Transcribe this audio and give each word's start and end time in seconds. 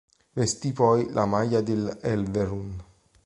Vestì 0.33 0.71
poi 0.73 1.11
la 1.11 1.27
maglia 1.27 1.61
dell'Elverum. 1.61 2.83